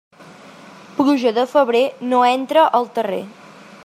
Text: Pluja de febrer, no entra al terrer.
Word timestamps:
Pluja 0.95 1.33
de 1.39 1.43
febrer, 1.53 1.83
no 2.13 2.25
entra 2.31 2.65
al 2.81 2.93
terrer. 2.97 3.25